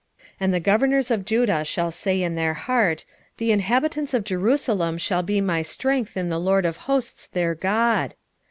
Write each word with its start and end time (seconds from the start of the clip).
12:5 0.17 0.25
And 0.39 0.51
the 0.55 0.59
governors 0.59 1.11
of 1.11 1.25
Judah 1.25 1.63
shall 1.63 1.91
say 1.91 2.23
in 2.23 2.33
their 2.33 2.55
heart, 2.55 3.05
The 3.37 3.51
inhabitants 3.51 4.15
of 4.15 4.23
Jerusalem 4.23 4.97
shall 4.97 5.21
be 5.21 5.41
my 5.41 5.61
strength 5.61 6.17
in 6.17 6.29
the 6.29 6.39
LORD 6.39 6.65
of 6.65 6.77
hosts 6.89 7.27
their 7.27 7.53
God. 7.53 8.15